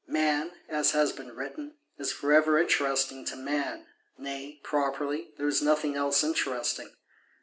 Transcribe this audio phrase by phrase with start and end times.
[0.07, 3.85] "Man," as has been written, "is for ever interesting to man;
[4.17, 6.89] nay properly there is nothing else interesting."